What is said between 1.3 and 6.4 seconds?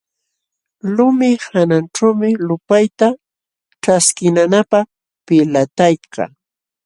hananćhuumi lupayta ćhaskinanapq pillatayka.